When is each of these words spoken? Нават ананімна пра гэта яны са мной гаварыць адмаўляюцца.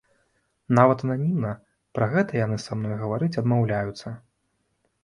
Нават 0.79 1.03
ананімна 1.07 1.51
пра 1.99 2.09
гэта 2.17 2.31
яны 2.45 2.57
са 2.65 2.71
мной 2.81 2.95
гаварыць 3.05 3.33
адмаўляюцца. 3.45 4.21